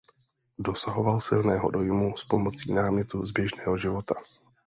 [0.67, 4.15] Dosahoval silného dojmu s pomocí námětů z běžného života.